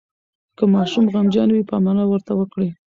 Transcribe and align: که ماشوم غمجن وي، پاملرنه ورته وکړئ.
که 0.57 0.63
ماشوم 0.73 1.05
غمجن 1.13 1.49
وي، 1.51 1.67
پاملرنه 1.69 2.03
ورته 2.07 2.31
وکړئ. 2.35 2.69